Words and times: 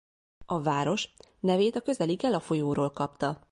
A 0.45 0.61
város 0.61 1.13
nevét 1.39 1.75
a 1.75 1.81
közeli 1.81 2.13
Gela 2.13 2.39
folyóról 2.39 2.91
kapta. 2.91 3.39